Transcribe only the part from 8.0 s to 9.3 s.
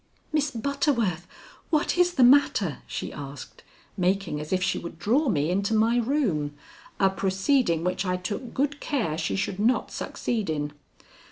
I took good care